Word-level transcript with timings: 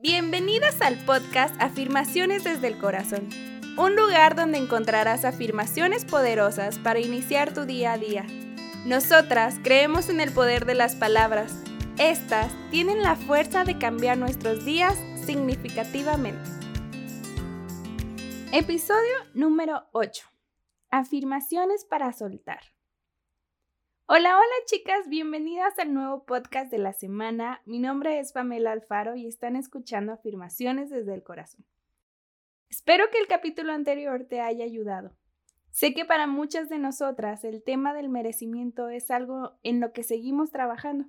Bienvenidas 0.00 0.80
al 0.80 0.96
podcast 1.04 1.60
Afirmaciones 1.60 2.44
desde 2.44 2.68
el 2.68 2.78
Corazón, 2.78 3.28
un 3.76 3.96
lugar 3.96 4.36
donde 4.36 4.58
encontrarás 4.58 5.24
afirmaciones 5.24 6.04
poderosas 6.04 6.78
para 6.78 7.00
iniciar 7.00 7.52
tu 7.52 7.64
día 7.64 7.94
a 7.94 7.98
día. 7.98 8.24
Nosotras 8.86 9.56
creemos 9.64 10.08
en 10.08 10.20
el 10.20 10.30
poder 10.30 10.66
de 10.66 10.76
las 10.76 10.94
palabras. 10.94 11.52
Estas 11.98 12.52
tienen 12.70 13.02
la 13.02 13.16
fuerza 13.16 13.64
de 13.64 13.76
cambiar 13.76 14.18
nuestros 14.18 14.64
días 14.64 14.96
significativamente. 15.26 16.48
Episodio 18.52 19.16
número 19.34 19.88
8. 19.90 20.28
Afirmaciones 20.90 21.84
para 21.84 22.12
soltar. 22.12 22.60
Hola, 24.10 24.38
hola 24.38 24.64
chicas, 24.64 25.06
bienvenidas 25.10 25.78
al 25.78 25.92
nuevo 25.92 26.24
podcast 26.24 26.70
de 26.70 26.78
la 26.78 26.94
semana. 26.94 27.60
Mi 27.66 27.78
nombre 27.78 28.18
es 28.20 28.32
Pamela 28.32 28.72
Alfaro 28.72 29.16
y 29.16 29.26
están 29.26 29.54
escuchando 29.54 30.14
afirmaciones 30.14 30.88
desde 30.88 31.12
el 31.12 31.22
corazón. 31.22 31.66
Espero 32.70 33.10
que 33.10 33.18
el 33.18 33.26
capítulo 33.26 33.70
anterior 33.74 34.24
te 34.24 34.40
haya 34.40 34.64
ayudado. 34.64 35.14
Sé 35.68 35.92
que 35.92 36.06
para 36.06 36.26
muchas 36.26 36.70
de 36.70 36.78
nosotras 36.78 37.44
el 37.44 37.62
tema 37.62 37.92
del 37.92 38.08
merecimiento 38.08 38.88
es 38.88 39.10
algo 39.10 39.58
en 39.62 39.78
lo 39.78 39.92
que 39.92 40.02
seguimos 40.02 40.50
trabajando. 40.50 41.04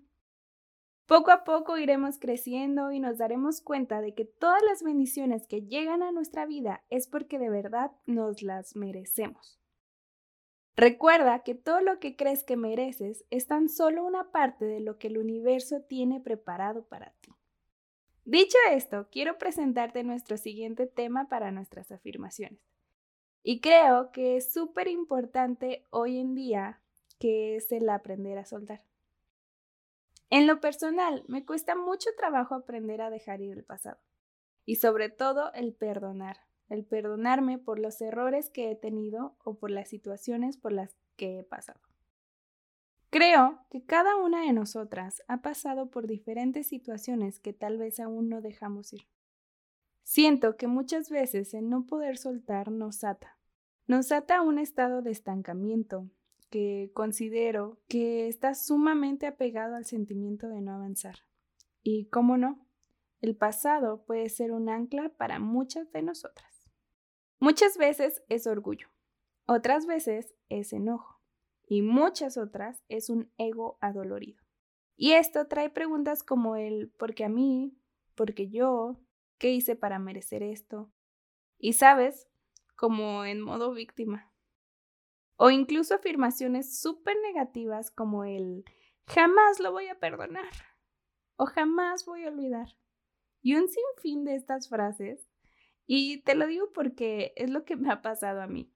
Poco 1.06 1.32
a 1.32 1.46
poco 1.46 1.78
iremos 1.78 2.20
creciendo 2.20 2.92
y 2.92 3.00
nos 3.00 3.18
daremos 3.18 3.62
cuenta 3.62 4.02
de 4.02 4.14
que 4.14 4.26
todas 4.26 4.62
las 4.64 4.84
bendiciones 4.84 5.48
que 5.48 5.62
llegan 5.62 6.04
a 6.04 6.12
nuestra 6.12 6.46
vida 6.46 6.84
es 6.90 7.08
porque 7.08 7.40
de 7.40 7.50
verdad 7.50 7.94
nos 8.08 8.42
las 8.42 8.76
merecemos. 8.76 9.59
Recuerda 10.80 11.44
que 11.44 11.56
todo 11.56 11.82
lo 11.82 12.00
que 12.00 12.16
crees 12.16 12.46
que 12.46 12.56
mereces 12.56 13.26
es 13.32 13.48
tan 13.48 13.68
solo 13.68 14.06
una 14.06 14.32
parte 14.32 14.64
de 14.64 14.80
lo 14.80 14.98
que 14.98 15.08
el 15.08 15.18
universo 15.18 15.82
tiene 15.82 16.22
preparado 16.22 16.86
para 16.86 17.12
ti. 17.20 17.34
Dicho 18.24 18.58
esto, 18.72 19.10
quiero 19.12 19.38
presentarte 19.38 20.06
nuestro 20.06 20.38
siguiente 20.38 20.88
tema 20.88 21.28
para 21.28 21.52
nuestras 21.52 21.92
afirmaciones. 21.92 22.62
Y 23.44 23.60
creo 23.60 24.14
que 24.14 24.38
es 24.38 24.54
súper 24.54 24.88
importante 24.88 25.86
hoy 25.90 26.18
en 26.18 26.34
día 26.34 26.82
que 27.20 27.58
es 27.58 27.74
el 27.74 27.90
aprender 27.90 28.38
a 28.38 28.46
soltar. 28.46 28.86
En 30.30 30.48
lo 30.48 30.62
personal, 30.62 31.26
me 31.28 31.46
cuesta 31.46 31.76
mucho 31.76 32.10
trabajo 32.16 32.56
aprender 32.56 33.02
a 33.02 33.10
dejar 33.10 33.42
ir 33.42 33.52
el 33.52 33.66
pasado 33.66 34.00
y 34.64 34.78
sobre 34.78 35.10
todo 35.10 35.52
el 35.52 35.74
perdonar 35.74 36.38
el 36.70 36.86
perdonarme 36.86 37.58
por 37.58 37.80
los 37.80 38.00
errores 38.02 38.50
que 38.50 38.72
he 38.72 38.76
tenido 38.76 39.36
o 39.44 39.56
por 39.56 39.72
las 39.72 39.90
situaciones 39.90 40.58
por 40.58 40.72
las 40.72 40.96
que 41.16 41.40
he 41.40 41.44
pasado. 41.44 41.80
Creo 43.10 43.66
que 43.72 43.84
cada 43.84 44.16
una 44.18 44.42
de 44.42 44.54
nosotras 44.54 45.24
ha 45.28 45.42
pasado 45.42 45.90
por 45.90 46.06
diferentes 46.06 46.68
situaciones 46.68 47.40
que 47.40 47.54
tal 47.54 47.78
vez 47.78 48.00
aún 48.00 48.30
no 48.30 48.42
dejamos 48.42 48.94
ir. 48.94 49.08
Siento 50.04 50.58
que 50.58 50.68
muchas 50.68 51.10
veces 51.10 51.54
el 51.54 51.70
no 51.70 51.86
poder 51.86 52.18
soltar 52.18 52.72
nos 52.72 53.04
ata. 53.04 53.38
Nos 53.88 54.12
ata 54.12 54.38
a 54.38 54.42
un 54.44 54.60
estado 54.60 55.02
de 55.02 55.12
estancamiento 55.12 56.08
que 56.50 56.92
considero 56.94 57.80
que 57.88 58.28
está 58.28 58.54
sumamente 58.54 59.28
apegado 59.28 59.76
al 59.76 59.86
sentimiento 59.86 60.48
de 60.48 60.62
no 60.62 60.74
avanzar. 60.74 61.16
Y 61.82 62.06
cómo 62.06 62.38
no, 62.38 62.68
el 63.22 63.36
pasado 63.36 64.04
puede 64.06 64.30
ser 64.30 64.52
un 64.52 64.70
ancla 64.70 65.10
para 65.10 65.40
muchas 65.40 65.92
de 65.92 66.02
nosotras. 66.02 66.49
Muchas 67.40 67.78
veces 67.78 68.22
es 68.30 68.48
orgullo, 68.48 68.90
otras 69.48 69.86
veces 69.86 70.36
es 70.50 70.74
enojo 70.74 71.22
y 71.66 71.82
muchas 71.82 72.38
otras 72.38 72.84
es 72.90 73.10
un 73.10 73.32
ego 73.38 73.78
adolorido. 73.82 74.44
Y 74.98 75.14
esto 75.14 75.48
trae 75.48 75.70
preguntas 75.70 76.24
como 76.24 76.56
el 76.56 76.92
¿por 76.92 77.16
qué 77.16 77.26
a 77.26 77.30
mí? 77.30 77.80
¿por 78.20 78.34
qué 78.34 78.50
yo? 78.50 79.00
¿Qué 79.38 79.52
hice 79.52 79.78
para 79.78 79.98
merecer 79.98 80.44
esto? 80.44 80.92
Y 81.58 81.72
sabes, 81.72 82.28
como 82.76 83.24
en 83.24 83.40
modo 83.40 83.72
víctima. 83.72 84.34
O 85.38 85.52
incluso 85.52 85.96
afirmaciones 85.96 86.82
súper 86.82 87.16
negativas 87.22 87.92
como 87.92 88.26
el 88.26 88.66
jamás 89.08 89.62
lo 89.62 89.72
voy 89.72 89.88
a 89.88 89.98
perdonar 89.98 90.52
o 91.38 91.46
jamás 91.46 92.04
voy 92.06 92.26
a 92.26 92.28
olvidar. 92.28 92.78
Y 93.42 93.56
un 93.56 93.70
sinfín 93.70 94.26
de 94.26 94.36
estas 94.36 94.68
frases 94.68 95.29
y 95.92 96.20
te 96.20 96.36
lo 96.36 96.46
digo 96.46 96.72
porque 96.72 97.34
es 97.36 97.50
lo 97.50 97.66
que 97.66 97.76
me 97.76 97.90
ha 97.90 98.04
pasado 98.04 98.44
a 98.44 98.48
mí. 98.48 98.72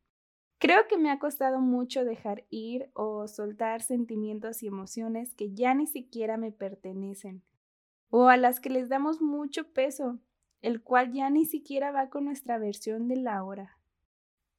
Creo 0.57 0.87
que 0.87 0.97
me 0.97 1.11
ha 1.11 1.19
costado 1.19 1.59
mucho 1.59 2.03
dejar 2.03 2.47
ir 2.49 2.89
o 2.93 3.27
soltar 3.27 3.83
sentimientos 3.83 4.63
y 4.63 4.67
emociones 4.67 5.35
que 5.35 5.53
ya 5.53 5.75
ni 5.75 5.85
siquiera 5.85 6.37
me 6.37 6.51
pertenecen 6.51 7.43
o 8.09 8.29
a 8.29 8.37
las 8.37 8.59
que 8.59 8.71
les 8.71 8.89
damos 8.89 9.21
mucho 9.21 9.71
peso, 9.73 10.21
el 10.61 10.81
cual 10.81 11.13
ya 11.13 11.29
ni 11.29 11.45
siquiera 11.45 11.91
va 11.91 12.09
con 12.09 12.25
nuestra 12.25 12.57
versión 12.57 13.07
de 13.07 13.17
la 13.17 13.43
hora. 13.43 13.77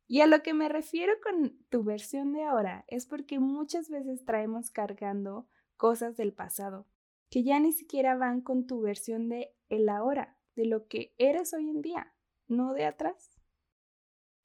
Y 0.07 0.21
a 0.21 0.29
lo 0.29 0.45
que 0.45 0.55
me 0.55 0.69
refiero 0.69 1.13
con 1.25 1.59
tu 1.71 1.83
versión 1.83 2.33
de 2.35 2.45
ahora 2.45 2.85
es 2.87 3.05
porque 3.05 3.41
muchas 3.41 3.91
veces 3.91 4.25
traemos 4.25 4.71
cargando 4.71 5.49
cosas 5.77 6.17
del 6.17 6.33
pasado 6.33 6.87
que 7.31 7.43
ya 7.43 7.59
ni 7.59 7.73
siquiera 7.73 8.15
van 8.15 8.43
con 8.43 8.65
tu 8.69 8.81
versión 8.81 9.29
de 9.29 9.57
el 9.69 9.89
ahora, 9.89 10.37
de 10.55 10.67
lo 10.67 10.87
que 10.87 11.17
eres 11.19 11.53
hoy 11.53 11.69
en 11.69 11.83
día 11.83 12.15
no 12.49 12.75
de 12.75 12.87
atrás. 12.87 13.31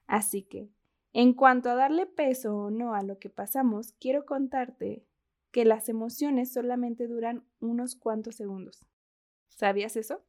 Así 0.06 0.42
que, 0.42 0.70
en 1.12 1.34
cuanto 1.34 1.70
a 1.70 1.74
darle 1.74 2.06
peso 2.06 2.56
o 2.56 2.70
no 2.70 2.94
a 2.94 3.02
lo 3.02 3.18
que 3.18 3.30
pasamos, 3.30 3.92
quiero 4.00 4.26
contarte 4.26 5.04
que 5.50 5.64
las 5.64 5.88
emociones 5.88 6.52
solamente 6.52 7.06
duran 7.08 7.44
unos 7.60 7.96
cuantos 7.96 8.36
segundos. 8.36 8.86
¿Sabías 9.48 9.96
eso? 9.96 10.24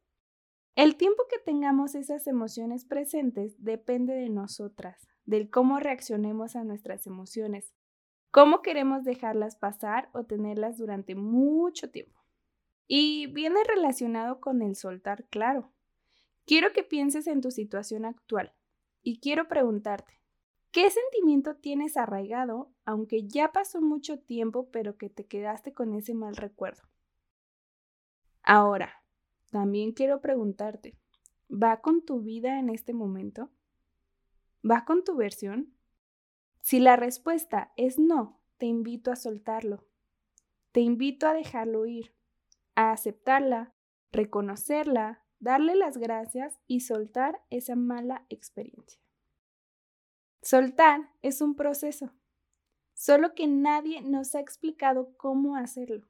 El 0.74 0.96
tiempo 0.96 1.24
que 1.30 1.38
tengamos 1.38 1.94
esas 1.94 2.26
emociones 2.26 2.84
presentes 2.84 3.54
depende 3.62 4.14
de 4.14 4.30
nosotras, 4.30 5.06
del 5.24 5.50
cómo 5.50 5.78
reaccionemos 5.78 6.56
a 6.56 6.64
nuestras 6.64 7.06
emociones, 7.06 7.74
cómo 8.30 8.62
queremos 8.62 9.04
dejarlas 9.04 9.56
pasar 9.56 10.08
o 10.12 10.24
tenerlas 10.24 10.78
durante 10.78 11.14
mucho 11.14 11.90
tiempo. 11.90 12.20
Y 12.88 13.26
viene 13.28 13.62
relacionado 13.64 14.40
con 14.40 14.62
el 14.62 14.74
soltar, 14.74 15.26
claro. 15.28 15.72
Quiero 16.44 16.72
que 16.72 16.82
pienses 16.82 17.26
en 17.26 17.40
tu 17.40 17.50
situación 17.50 18.04
actual 18.04 18.52
y 19.02 19.20
quiero 19.20 19.48
preguntarte, 19.48 20.20
¿qué 20.72 20.90
sentimiento 20.90 21.56
tienes 21.56 21.96
arraigado 21.96 22.72
aunque 22.84 23.28
ya 23.28 23.52
pasó 23.52 23.80
mucho 23.80 24.18
tiempo 24.18 24.68
pero 24.70 24.96
que 24.96 25.08
te 25.08 25.26
quedaste 25.26 25.72
con 25.72 25.94
ese 25.94 26.14
mal 26.14 26.36
recuerdo? 26.36 26.82
Ahora, 28.42 29.04
también 29.50 29.92
quiero 29.92 30.20
preguntarte, 30.20 30.96
¿va 31.48 31.80
con 31.80 32.04
tu 32.04 32.20
vida 32.20 32.58
en 32.58 32.70
este 32.70 32.92
momento? 32.92 33.50
¿Va 34.68 34.84
con 34.84 35.04
tu 35.04 35.14
versión? 35.14 35.72
Si 36.60 36.80
la 36.80 36.96
respuesta 36.96 37.72
es 37.76 37.98
no, 37.98 38.40
te 38.58 38.66
invito 38.66 39.12
a 39.12 39.16
soltarlo. 39.16 39.84
Te 40.72 40.80
invito 40.80 41.26
a 41.26 41.34
dejarlo 41.34 41.86
ir, 41.86 42.14
a 42.74 42.92
aceptarla, 42.92 43.74
reconocerla 44.10 45.21
darle 45.42 45.74
las 45.74 45.98
gracias 45.98 46.60
y 46.68 46.80
soltar 46.80 47.42
esa 47.50 47.74
mala 47.74 48.24
experiencia. 48.28 49.00
Soltar 50.40 51.10
es 51.20 51.40
un 51.40 51.56
proceso, 51.56 52.12
solo 52.94 53.34
que 53.34 53.48
nadie 53.48 54.02
nos 54.02 54.36
ha 54.36 54.40
explicado 54.40 55.16
cómo 55.16 55.56
hacerlo. 55.56 56.06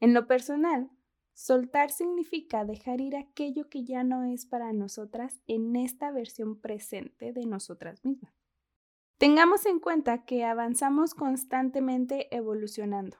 En 0.00 0.14
lo 0.14 0.26
personal, 0.26 0.90
soltar 1.32 1.92
significa 1.92 2.64
dejar 2.64 3.00
ir 3.00 3.16
aquello 3.16 3.68
que 3.68 3.84
ya 3.84 4.02
no 4.02 4.24
es 4.24 4.46
para 4.46 4.72
nosotras 4.72 5.40
en 5.46 5.76
esta 5.76 6.10
versión 6.10 6.60
presente 6.60 7.32
de 7.32 7.46
nosotras 7.46 8.04
mismas. 8.04 8.34
Tengamos 9.16 9.64
en 9.64 9.78
cuenta 9.78 10.24
que 10.24 10.44
avanzamos 10.44 11.14
constantemente 11.14 12.34
evolucionando. 12.34 13.16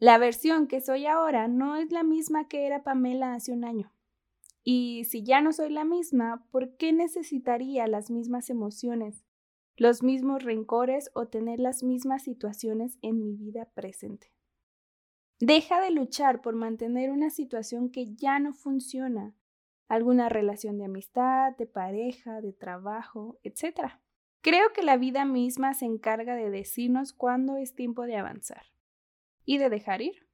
La 0.00 0.18
versión 0.18 0.66
que 0.66 0.80
soy 0.80 1.06
ahora 1.06 1.46
no 1.46 1.76
es 1.76 1.92
la 1.92 2.02
misma 2.02 2.48
que 2.48 2.66
era 2.66 2.82
Pamela 2.82 3.34
hace 3.34 3.52
un 3.52 3.64
año. 3.64 3.92
Y 4.70 5.04
si 5.04 5.22
ya 5.22 5.40
no 5.40 5.54
soy 5.54 5.70
la 5.70 5.84
misma, 5.84 6.44
¿por 6.50 6.76
qué 6.76 6.92
necesitaría 6.92 7.86
las 7.86 8.10
mismas 8.10 8.50
emociones, 8.50 9.24
los 9.78 10.02
mismos 10.02 10.44
rencores 10.44 11.10
o 11.14 11.26
tener 11.26 11.58
las 11.58 11.82
mismas 11.82 12.24
situaciones 12.24 12.98
en 13.00 13.18
mi 13.18 13.34
vida 13.34 13.64
presente? 13.72 14.30
Deja 15.40 15.80
de 15.80 15.90
luchar 15.90 16.42
por 16.42 16.54
mantener 16.54 17.10
una 17.10 17.30
situación 17.30 17.88
que 17.88 18.14
ya 18.14 18.40
no 18.40 18.52
funciona, 18.52 19.34
alguna 19.88 20.28
relación 20.28 20.76
de 20.76 20.84
amistad, 20.84 21.56
de 21.56 21.64
pareja, 21.64 22.42
de 22.42 22.52
trabajo, 22.52 23.38
etc. 23.44 23.92
Creo 24.42 24.74
que 24.74 24.82
la 24.82 24.98
vida 24.98 25.24
misma 25.24 25.72
se 25.72 25.86
encarga 25.86 26.36
de 26.36 26.50
decirnos 26.50 27.14
cuándo 27.14 27.56
es 27.56 27.74
tiempo 27.74 28.02
de 28.02 28.16
avanzar 28.16 28.66
y 29.46 29.56
de 29.56 29.70
dejar 29.70 30.02
ir. 30.02 30.28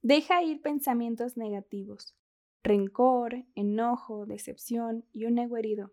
Deja 0.00 0.42
ir 0.42 0.62
pensamientos 0.62 1.36
negativos, 1.36 2.16
rencor, 2.62 3.44
enojo, 3.54 4.26
decepción 4.26 5.04
y 5.12 5.24
un 5.24 5.38
ego 5.38 5.56
herido. 5.56 5.92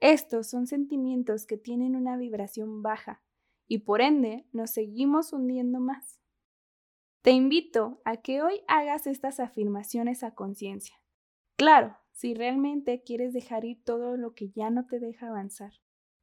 Estos 0.00 0.48
son 0.48 0.66
sentimientos 0.66 1.46
que 1.46 1.56
tienen 1.56 1.96
una 1.96 2.16
vibración 2.16 2.82
baja 2.82 3.22
y 3.66 3.78
por 3.78 4.00
ende 4.00 4.46
nos 4.52 4.70
seguimos 4.70 5.32
hundiendo 5.32 5.80
más. 5.80 6.20
Te 7.22 7.32
invito 7.32 8.00
a 8.04 8.18
que 8.18 8.42
hoy 8.42 8.62
hagas 8.68 9.06
estas 9.06 9.40
afirmaciones 9.40 10.22
a 10.22 10.34
conciencia. 10.34 10.96
Claro, 11.56 11.96
si 12.12 12.34
realmente 12.34 13.02
quieres 13.02 13.32
dejar 13.32 13.64
ir 13.64 13.82
todo 13.84 14.16
lo 14.16 14.34
que 14.34 14.50
ya 14.50 14.70
no 14.70 14.86
te 14.86 14.98
deja 15.00 15.28
avanzar. 15.28 15.72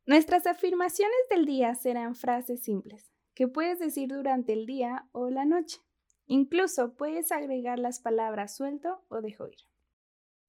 Nuestras 0.05 0.47
afirmaciones 0.47 1.17
del 1.29 1.45
día 1.45 1.75
serán 1.75 2.15
frases 2.15 2.63
simples, 2.63 3.11
que 3.33 3.47
puedes 3.47 3.79
decir 3.79 4.09
durante 4.09 4.53
el 4.53 4.65
día 4.65 5.09
o 5.11 5.29
la 5.29 5.45
noche. 5.45 5.81
Incluso 6.27 6.95
puedes 6.95 7.31
agregar 7.31 7.79
las 7.79 7.99
palabras 7.99 8.55
suelto 8.55 9.03
o 9.09 9.21
dejo 9.21 9.47
ir. 9.47 9.59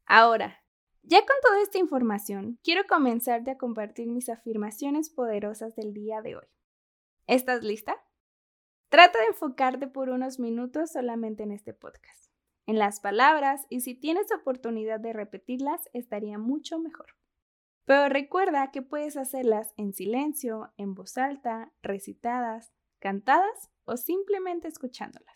Ahora, 0.06 0.62
ya 1.02 1.20
con 1.20 1.36
toda 1.42 1.62
esta 1.62 1.78
información, 1.78 2.58
quiero 2.64 2.84
comenzarte 2.88 3.50
a 3.50 3.58
compartir 3.58 4.08
mis 4.08 4.28
afirmaciones 4.28 5.10
poderosas 5.10 5.76
del 5.76 5.92
día 5.92 6.20
de 6.22 6.36
hoy. 6.36 6.46
¿Estás 7.26 7.62
lista? 7.62 7.96
Trata 8.88 9.20
de 9.20 9.26
enfocarte 9.26 9.88
por 9.88 10.08
unos 10.10 10.38
minutos 10.38 10.92
solamente 10.92 11.42
en 11.42 11.52
este 11.52 11.74
podcast, 11.74 12.32
en 12.66 12.78
las 12.78 13.00
palabras 13.00 13.66
y 13.68 13.80
si 13.80 13.94
tienes 13.94 14.32
oportunidad 14.32 15.00
de 15.00 15.12
repetirlas 15.12 15.80
estaría 15.92 16.38
mucho 16.38 16.78
mejor. 16.78 17.14
Pero 17.84 18.08
recuerda 18.08 18.70
que 18.72 18.82
puedes 18.82 19.16
hacerlas 19.16 19.74
en 19.76 19.92
silencio, 19.92 20.72
en 20.76 20.94
voz 20.94 21.18
alta, 21.18 21.72
recitadas, 21.82 22.72
cantadas 22.98 23.70
o 23.84 23.96
simplemente 23.96 24.66
escuchándolas. 24.66 25.35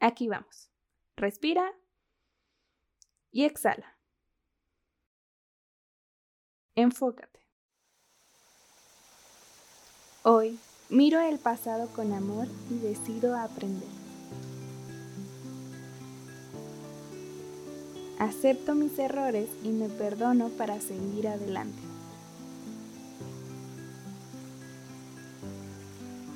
Aquí 0.00 0.28
vamos. 0.28 0.70
Respira 1.16 1.74
y 3.30 3.44
exhala. 3.44 3.98
Enfócate. 6.74 7.40
Hoy 10.22 10.58
miro 10.88 11.20
el 11.20 11.38
pasado 11.38 11.88
con 11.94 12.14
amor 12.14 12.46
y 12.70 12.78
decido 12.78 13.36
aprender. 13.36 13.88
Acepto 18.18 18.74
mis 18.74 18.98
errores 18.98 19.48
y 19.62 19.68
me 19.68 19.88
perdono 19.90 20.48
para 20.48 20.80
seguir 20.80 21.28
adelante. 21.28 21.80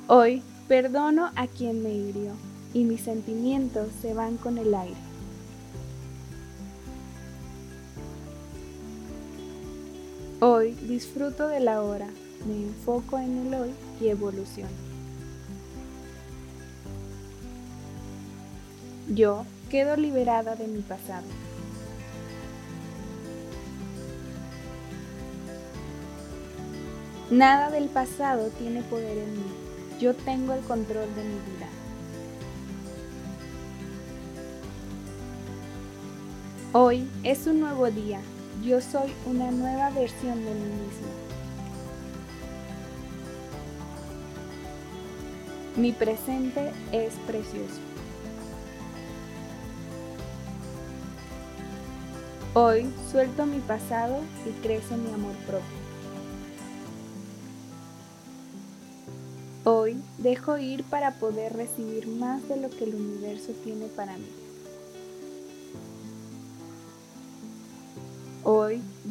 Hoy 0.07 0.43
perdono 0.67 1.31
a 1.35 1.47
quien 1.47 1.81
me 1.81 1.89
hirió 1.89 2.35
y 2.75 2.83
mis 2.83 2.99
sentimientos 2.99 3.87
se 4.01 4.13
van 4.13 4.35
con 4.35 4.57
el 4.57 4.75
aire. 4.75 4.97
Hoy 10.41 10.73
disfruto 10.73 11.47
de 11.47 11.61
la 11.61 11.81
hora, 11.81 12.09
me 12.45 12.53
enfoco 12.53 13.17
en 13.17 13.47
el 13.47 13.53
hoy 13.53 13.69
y 14.01 14.09
evolución. 14.09 14.67
Yo 19.07 19.45
quedo 19.69 19.95
liberada 19.95 20.57
de 20.57 20.67
mi 20.67 20.81
pasado. 20.81 21.27
Nada 27.31 27.71
del 27.71 27.87
pasado 27.87 28.49
tiene 28.49 28.81
poder 28.81 29.17
en 29.17 29.31
mí. 29.31 29.51
Yo 30.01 30.13
tengo 30.13 30.51
el 30.51 30.59
control 30.65 31.07
de 31.15 31.23
mi 31.23 31.35
vida. 31.35 31.69
Hoy 36.77 37.07
es 37.23 37.47
un 37.47 37.61
nuevo 37.61 37.89
día. 37.89 38.19
Yo 38.61 38.81
soy 38.81 39.09
una 39.25 39.49
nueva 39.49 39.91
versión 39.91 40.43
de 40.43 40.53
mí 40.53 40.71
mismo. 40.83 41.07
Mi 45.77 45.93
presente 45.93 46.73
es 46.91 47.13
precioso. 47.25 47.79
Hoy 52.55 52.91
suelto 53.09 53.45
mi 53.45 53.59
pasado 53.59 54.17
y 54.45 54.49
crece 54.61 54.97
mi 54.97 55.13
amor 55.13 55.35
propio. 55.47 55.63
Hoy 59.63 59.95
dejo 60.17 60.57
ir 60.57 60.83
para 60.83 61.11
poder 61.19 61.53
recibir 61.53 62.09
más 62.09 62.45
de 62.49 62.57
lo 62.57 62.69
que 62.69 62.83
el 62.83 62.95
universo 62.95 63.53
tiene 63.63 63.85
para 63.87 64.17
mí. 64.17 64.44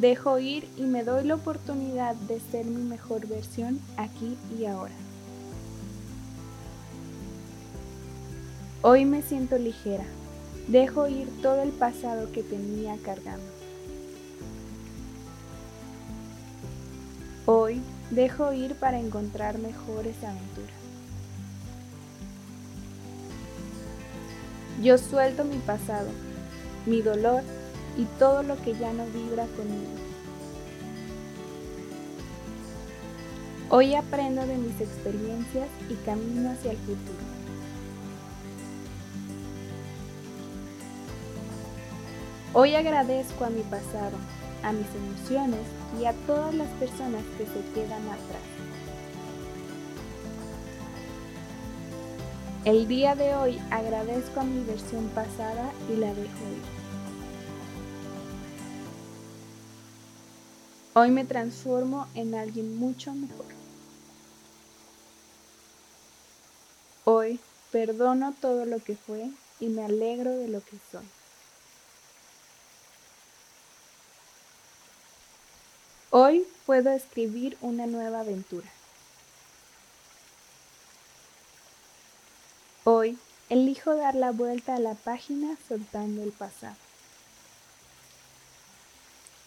Dejo 0.05 0.39
ir 0.39 0.69
y 0.77 0.83
me 0.83 1.03
doy 1.03 1.25
la 1.25 1.37
oportunidad 1.37 2.15
de 2.15 2.39
ser 2.39 2.67
mi 2.67 2.83
mejor 2.83 3.27
versión 3.27 3.81
aquí 3.97 4.37
y 4.55 4.67
ahora. 4.67 4.93
Hoy 8.83 9.07
me 9.07 9.23
siento 9.23 9.57
ligera. 9.57 10.05
Dejo 10.69 11.09
ir 11.09 11.27
todo 11.41 11.63
el 11.63 11.71
pasado 11.71 12.31
que 12.33 12.43
tenía 12.43 12.99
cargando. 12.99 13.47
Hoy 17.47 17.81
dejo 18.11 18.53
ir 18.53 18.75
para 18.75 19.01
encontrar 19.01 19.57
mejores 19.57 20.17
aventuras. 20.23 20.77
Yo 24.83 24.99
suelto 24.99 25.45
mi 25.45 25.57
pasado, 25.61 26.11
mi 26.85 27.01
dolor 27.01 27.43
y 27.97 28.05
todo 28.19 28.43
lo 28.43 28.57
que 28.63 28.75
ya 28.75 28.93
no 28.93 29.05
vibra 29.07 29.47
conmigo. 29.47 30.05
Hoy 33.71 33.95
aprendo 33.95 34.47
de 34.47 34.57
mis 34.57 34.81
experiencias 34.81 35.69
y 35.89 35.95
camino 36.05 36.51
hacia 36.51 36.73
el 36.73 36.77
futuro. 36.79 37.25
Hoy 42.53 42.75
agradezco 42.77 43.45
a 43.45 43.51
mi 43.51 43.63
pasado, 43.63 44.17
a 44.63 44.73
mis 44.73 44.87
emociones 44.95 45.67
y 46.01 46.05
a 46.05 46.13
todas 46.27 46.55
las 46.55 46.69
personas 46.79 47.23
que 47.37 47.47
se 47.47 47.61
quedan 47.75 48.03
atrás. 48.03 48.55
El 52.65 52.87
día 52.87 53.15
de 53.15 53.35
hoy 53.35 53.59
agradezco 53.71 54.41
a 54.41 54.45
mi 54.45 54.65
versión 54.65 55.09
pasada 55.09 55.73
y 55.93 55.97
la 55.97 56.09
dejo 56.09 56.21
ir. 56.23 56.84
Hoy 60.97 61.11
me 61.11 61.25
transformo 61.25 62.07
en 62.15 62.37
alguien 62.37 62.79
mucho 62.79 63.13
mejor. 63.13 63.47
Hoy 67.03 67.41
perdono 67.73 68.33
todo 68.41 68.65
lo 68.65 68.79
que 68.79 68.95
fue 68.95 69.29
y 69.59 69.67
me 69.67 69.85
alegro 69.85 70.31
de 70.31 70.47
lo 70.47 70.61
que 70.61 70.79
soy. 70.93 71.05
Hoy 76.11 76.47
puedo 76.65 76.93
escribir 76.93 77.59
una 77.61 77.87
nueva 77.87 78.21
aventura. 78.21 78.71
Hoy 82.85 83.19
elijo 83.49 83.97
dar 83.97 84.15
la 84.15 84.31
vuelta 84.31 84.77
a 84.77 84.79
la 84.79 84.95
página 84.95 85.57
soltando 85.67 86.23
el 86.23 86.31
pasado. 86.31 86.77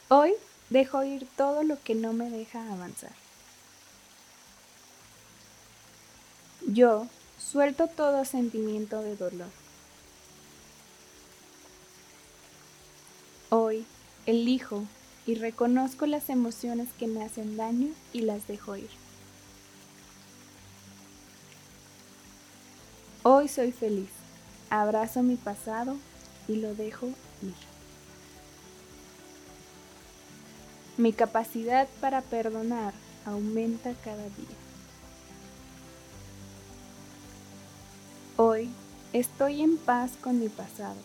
Hoy 0.09 0.33
dejo 0.69 1.03
ir 1.03 1.27
todo 1.35 1.63
lo 1.63 1.81
que 1.81 1.95
no 1.95 2.13
me 2.13 2.29
deja 2.29 2.71
avanzar. 2.71 3.13
Yo 6.67 7.07
suelto 7.39 7.87
todo 7.87 8.25
sentimiento 8.25 9.01
de 9.01 9.15
dolor. 9.15 9.49
Hoy 13.49 13.85
elijo 14.25 14.83
y 15.25 15.35
reconozco 15.35 16.05
las 16.05 16.29
emociones 16.29 16.89
que 16.99 17.07
me 17.07 17.23
hacen 17.23 17.55
daño 17.55 17.89
y 18.11 18.21
las 18.21 18.47
dejo 18.47 18.75
ir. 18.75 18.89
Hoy 23.23 23.47
soy 23.47 23.71
feliz, 23.71 24.09
abrazo 24.69 25.23
mi 25.23 25.35
pasado 25.35 25.97
y 26.47 26.57
lo 26.57 26.75
dejo 26.75 27.07
ir. 27.41 27.66
Mi 30.97 31.13
capacidad 31.13 31.87
para 32.01 32.21
perdonar 32.21 32.91
aumenta 33.23 33.93
cada 34.03 34.23
día. 34.23 34.57
Hoy 38.35 38.71
estoy 39.13 39.61
en 39.61 39.77
paz 39.77 40.13
con 40.19 40.39
mi 40.39 40.49
pasado. 40.49 40.97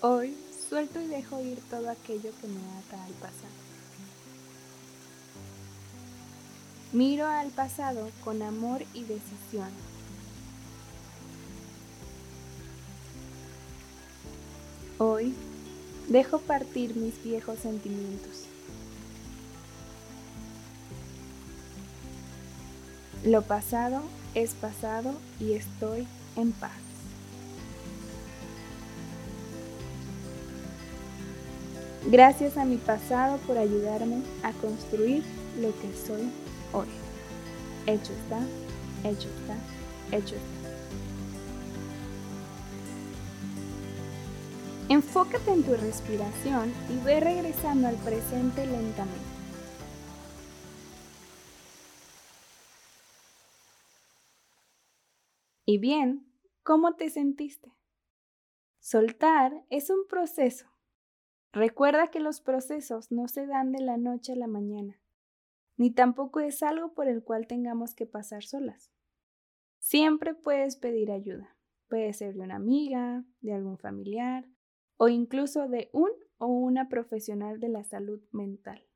Hoy 0.00 0.36
suelto 0.68 1.00
y 1.00 1.06
dejo 1.06 1.40
ir 1.40 1.60
todo 1.70 1.90
aquello 1.90 2.32
que 2.40 2.48
me 2.48 2.60
ata 2.78 3.04
al 3.04 3.12
pasado. 3.12 3.54
Miro 6.92 7.28
al 7.28 7.50
pasado 7.50 8.10
con 8.24 8.42
amor 8.42 8.82
y 8.94 9.04
decisión. 9.04 9.70
Hoy 15.04 15.34
dejo 16.06 16.38
partir 16.38 16.94
mis 16.94 17.20
viejos 17.24 17.58
sentimientos. 17.58 18.44
Lo 23.24 23.42
pasado 23.42 24.00
es 24.36 24.54
pasado 24.54 25.14
y 25.40 25.54
estoy 25.54 26.06
en 26.36 26.52
paz. 26.52 26.70
Gracias 32.06 32.56
a 32.56 32.64
mi 32.64 32.76
pasado 32.76 33.38
por 33.38 33.58
ayudarme 33.58 34.22
a 34.44 34.52
construir 34.52 35.24
lo 35.60 35.76
que 35.80 35.92
soy 36.06 36.30
hoy. 36.72 36.86
Hecho 37.88 38.12
está, 38.12 38.38
hecho 39.08 39.28
está, 39.40 40.16
hecho 40.16 40.36
está. 40.36 40.61
Enfócate 44.88 45.52
en 45.52 45.62
tu 45.62 45.74
respiración 45.76 46.72
y 46.90 47.02
ve 47.04 47.20
regresando 47.20 47.86
al 47.86 47.94
presente 47.96 48.66
lentamente. 48.66 49.24
Y 55.64 55.78
bien, 55.78 56.26
¿cómo 56.64 56.96
te 56.96 57.10
sentiste? 57.10 57.72
Soltar 58.80 59.64
es 59.70 59.88
un 59.88 60.06
proceso. 60.08 60.66
Recuerda 61.52 62.08
que 62.08 62.18
los 62.18 62.40
procesos 62.40 63.12
no 63.12 63.28
se 63.28 63.46
dan 63.46 63.70
de 63.70 63.80
la 63.80 63.96
noche 63.96 64.32
a 64.32 64.36
la 64.36 64.48
mañana, 64.48 65.00
ni 65.76 65.92
tampoco 65.92 66.40
es 66.40 66.62
algo 66.62 66.92
por 66.92 67.06
el 67.06 67.22
cual 67.22 67.46
tengamos 67.46 67.94
que 67.94 68.06
pasar 68.06 68.42
solas. 68.42 68.90
Siempre 69.78 70.34
puedes 70.34 70.76
pedir 70.76 71.12
ayuda. 71.12 71.56
Puede 71.88 72.12
ser 72.14 72.34
de 72.34 72.40
una 72.40 72.56
amiga, 72.56 73.24
de 73.40 73.54
algún 73.54 73.78
familiar 73.78 74.46
o 75.02 75.08
incluso 75.08 75.66
de 75.66 75.90
un 75.92 76.12
o 76.38 76.46
una 76.46 76.88
profesional 76.88 77.58
de 77.58 77.68
la 77.68 77.82
salud 77.82 78.22
mental. 78.30 78.86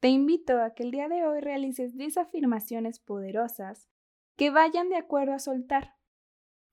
Te 0.00 0.08
invito 0.08 0.58
a 0.58 0.72
que 0.72 0.84
el 0.84 0.90
día 0.90 1.06
de 1.06 1.22
hoy 1.26 1.40
realices 1.40 1.98
10 1.98 2.16
afirmaciones 2.16 2.98
poderosas 2.98 3.90
que 4.36 4.48
vayan 4.48 4.88
de 4.88 4.96
acuerdo 4.96 5.34
a 5.34 5.38
soltar. 5.38 5.96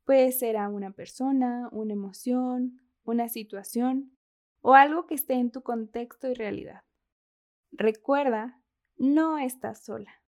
Puede 0.05 0.31
ser 0.31 0.55
a 0.55 0.69
una 0.69 0.91
persona, 0.91 1.67
una 1.73 1.91
emoción, 1.91 2.79
una 3.03 3.27
situación 3.27 4.17
o 4.61 4.73
algo 4.73 5.05
que 5.05 5.15
esté 5.15 5.33
en 5.33 5.51
tu 5.51 5.61
contexto 5.61 6.29
y 6.29 6.33
realidad. 6.33 6.83
Recuerda, 7.73 8.63
no 8.95 9.37
estás 9.37 9.83
sola. 9.83 10.23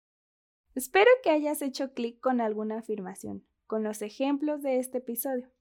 Espero 0.75 1.11
que 1.23 1.29
hayas 1.29 1.61
hecho 1.61 1.93
clic 1.93 2.21
con 2.21 2.41
alguna 2.41 2.79
afirmación, 2.79 3.47
con 3.67 3.83
los 3.83 4.01
ejemplos 4.01 4.63
de 4.63 4.79
este 4.79 4.97
episodio. 4.97 5.53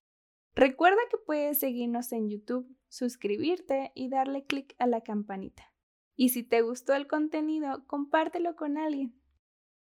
Recuerda 0.54 1.00
que 1.10 1.18
puedes 1.18 1.60
seguirnos 1.60 2.12
en 2.12 2.30
YouTube, 2.30 2.76
suscribirte 2.90 3.92
y 3.96 4.10
darle 4.10 4.46
clic 4.46 4.76
a 4.80 4.88
la 4.88 5.02
campanita. 5.02 5.72
Y 6.16 6.30
si 6.30 6.44
te 6.44 6.62
gustó 6.62 6.94
el 6.94 7.08
contenido, 7.08 7.86
compártelo 7.88 8.56
con 8.56 8.78
alguien. 8.78 9.20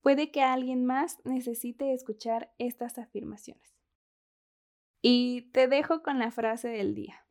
Puede 0.02 0.32
que 0.32 0.42
alguien 0.42 0.86
más 0.86 1.20
necesite 1.26 1.94
escuchar 1.94 2.54
estas 2.58 2.98
afirmaciones. 2.98 3.78
Y 5.02 5.52
te 5.52 5.68
dejo 5.68 6.02
con 6.02 6.18
la 6.18 6.32
frase 6.32 6.70
del 6.70 6.96
día. 6.96 7.28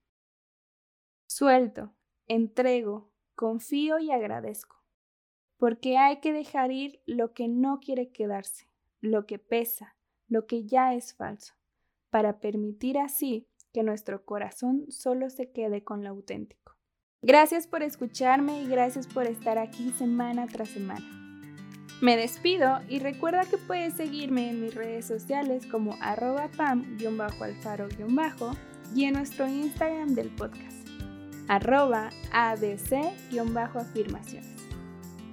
Suelto, 1.26 1.94
entrego, 2.26 3.10
confío 3.34 3.98
y 3.98 4.10
agradezco. 4.10 4.76
Porque 5.56 5.96
hay 5.96 6.20
que 6.20 6.32
dejar 6.32 6.70
ir 6.70 7.02
lo 7.06 7.32
que 7.32 7.48
no 7.48 7.80
quiere 7.80 8.12
quedarse, 8.12 8.66
lo 9.00 9.26
que 9.26 9.38
pesa, 9.38 9.96
lo 10.28 10.46
que 10.46 10.64
ya 10.64 10.94
es 10.94 11.14
falso, 11.14 11.54
para 12.12 12.38
permitir 12.40 12.98
así 12.98 13.48
que 13.72 13.82
nuestro 13.82 14.26
corazón 14.26 14.84
solo 14.90 15.30
se 15.30 15.50
quede 15.50 15.82
con 15.82 16.04
lo 16.04 16.10
auténtico. 16.10 16.76
Gracias 17.22 17.66
por 17.66 17.82
escucharme 17.82 18.62
y 18.62 18.68
gracias 18.68 19.06
por 19.06 19.26
estar 19.26 19.56
aquí 19.56 19.92
semana 19.92 20.46
tras 20.46 20.68
semana. 20.68 21.06
Me 22.02 22.18
despido 22.18 22.80
y 22.88 22.98
recuerda 22.98 23.46
que 23.46 23.56
puedes 23.56 23.94
seguirme 23.94 24.50
en 24.50 24.60
mis 24.60 24.74
redes 24.74 25.06
sociales 25.06 25.66
como 25.66 25.96
arroba 26.02 26.50
pam-alfaro- 26.50 27.88
y 28.94 29.04
en 29.04 29.14
nuestro 29.14 29.48
Instagram 29.48 30.14
del 30.14 30.28
podcast, 30.28 30.86
arroba 31.48 32.10
adc-afirmaciones. 32.32 34.51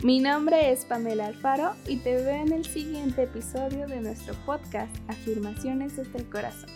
Mi 0.01 0.21
nombre 0.21 0.71
es 0.71 0.85
Pamela 0.85 1.25
Alfaro 1.27 1.73
y 1.85 1.97
te 1.97 2.15
veo 2.15 2.41
en 2.41 2.53
el 2.53 2.63
siguiente 2.63 3.23
episodio 3.23 3.85
de 3.85 3.99
nuestro 3.99 4.33
podcast 4.45 4.95
Afirmaciones 5.09 5.97
desde 5.97 6.19
el 6.19 6.29
Corazón. 6.29 6.69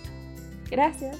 Gracias. 0.69 1.15